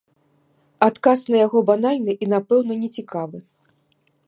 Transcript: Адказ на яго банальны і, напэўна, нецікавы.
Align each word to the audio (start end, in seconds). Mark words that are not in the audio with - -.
Адказ 0.87 1.19
на 1.33 1.37
яго 1.45 1.61
банальны 1.69 2.13
і, 2.15 2.25
напэўна, 2.33 2.73
нецікавы. 2.87 3.37